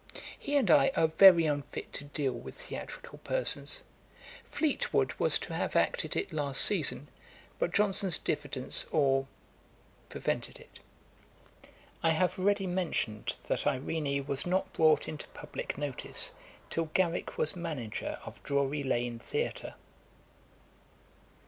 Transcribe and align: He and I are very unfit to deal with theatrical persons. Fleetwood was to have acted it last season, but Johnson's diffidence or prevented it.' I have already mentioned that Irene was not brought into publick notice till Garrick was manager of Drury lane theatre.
He 0.39 0.55
and 0.55 0.71
I 0.71 0.89
are 0.95 1.05
very 1.05 1.45
unfit 1.45 1.93
to 1.93 2.03
deal 2.05 2.31
with 2.33 2.55
theatrical 2.55 3.19
persons. 3.19 3.83
Fleetwood 4.49 5.13
was 5.19 5.37
to 5.37 5.53
have 5.53 5.75
acted 5.75 6.15
it 6.15 6.33
last 6.33 6.61
season, 6.65 7.07
but 7.59 7.71
Johnson's 7.71 8.17
diffidence 8.17 8.85
or 8.89 9.27
prevented 10.09 10.59
it.' 10.59 10.79
I 12.01 12.13
have 12.13 12.39
already 12.39 12.65
mentioned 12.65 13.37
that 13.45 13.67
Irene 13.67 14.25
was 14.25 14.47
not 14.47 14.73
brought 14.73 15.07
into 15.07 15.27
publick 15.35 15.77
notice 15.77 16.33
till 16.71 16.85
Garrick 16.95 17.37
was 17.37 17.55
manager 17.55 18.17
of 18.25 18.41
Drury 18.41 18.81
lane 18.81 19.19
theatre. 19.19 19.75